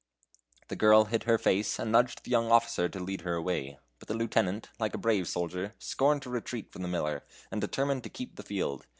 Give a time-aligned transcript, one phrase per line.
[0.69, 3.77] The girl hid her face, and nudged the young officer to lead her away.
[3.99, 8.01] But the lieutenant, like a brave soldier, scorned to retreat from the miller, and determined
[8.05, 8.87] to keep the field.